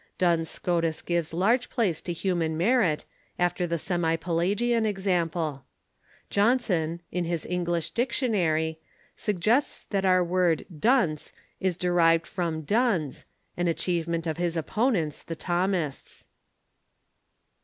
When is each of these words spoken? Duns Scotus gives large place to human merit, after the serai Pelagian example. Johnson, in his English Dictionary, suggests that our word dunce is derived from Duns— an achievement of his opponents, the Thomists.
Duns 0.17 0.49
Scotus 0.49 1.03
gives 1.03 1.31
large 1.31 1.69
place 1.69 2.01
to 2.01 2.11
human 2.11 2.57
merit, 2.57 3.05
after 3.37 3.67
the 3.67 3.75
serai 3.77 4.17
Pelagian 4.17 4.83
example. 4.83 5.63
Johnson, 6.31 7.01
in 7.11 7.25
his 7.25 7.45
English 7.45 7.91
Dictionary, 7.91 8.79
suggests 9.15 9.83
that 9.91 10.03
our 10.03 10.23
word 10.23 10.65
dunce 10.75 11.33
is 11.59 11.77
derived 11.77 12.25
from 12.25 12.63
Duns— 12.63 13.25
an 13.55 13.67
achievement 13.67 14.25
of 14.25 14.37
his 14.37 14.57
opponents, 14.57 15.21
the 15.21 15.35
Thomists. 15.35 16.25